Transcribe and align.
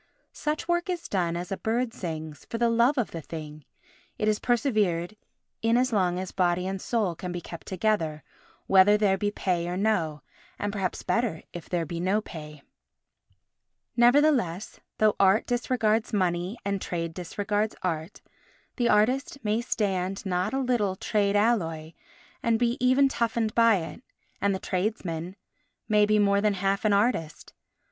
Such 0.33 0.67
work 0.67 0.89
is 0.89 1.07
done 1.07 1.37
as 1.37 1.51
a 1.51 1.57
bird 1.57 1.93
sings—for 1.93 2.57
the 2.57 2.71
love 2.71 2.97
of 2.97 3.11
the 3.11 3.21
thing; 3.21 3.65
it 4.17 4.27
is 4.27 4.39
persevered 4.39 5.15
in 5.61 5.77
as 5.77 5.93
long 5.93 6.17
as 6.17 6.31
body 6.31 6.65
and 6.65 6.81
soul 6.81 7.13
can 7.13 7.31
be 7.31 7.39
kept 7.39 7.67
together, 7.67 8.23
whether 8.65 8.97
there 8.97 9.15
be 9.15 9.29
pay 9.29 9.67
or 9.67 9.77
no, 9.77 10.23
and 10.57 10.73
perhaps 10.73 11.03
better 11.03 11.43
if 11.53 11.69
there 11.69 11.85
be 11.85 11.99
no 11.99 12.19
pay. 12.19 12.63
Nevertheless, 13.95 14.79
though 14.97 15.15
art 15.19 15.45
disregards 15.45 16.11
money 16.11 16.57
and 16.65 16.81
trade 16.81 17.13
disregards 17.13 17.75
art, 17.83 18.21
the 18.77 18.89
artist 18.89 19.37
may 19.43 19.61
stand 19.61 20.25
not 20.25 20.51
a 20.51 20.59
little 20.59 20.95
trade 20.95 21.35
alloy 21.35 21.91
and 22.41 22.57
be 22.57 22.75
even 22.83 23.07
toughened 23.07 23.53
by 23.53 23.75
it, 23.75 24.01
and 24.41 24.55
the 24.55 24.59
tradesmen 24.59 25.35
may 25.87 26.07
be 26.07 26.17
more 26.17 26.41
than 26.41 26.55
half 26.55 26.85
an 26.85 26.91
artist. 26.93 27.53